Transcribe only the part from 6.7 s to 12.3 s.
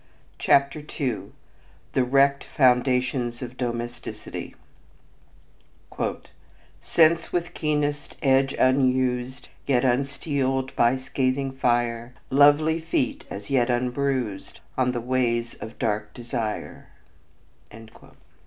"Sense with keenest edge unused Yet unsteel'd by scathing fire: